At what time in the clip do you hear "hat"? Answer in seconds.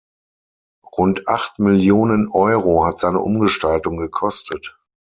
2.87-2.99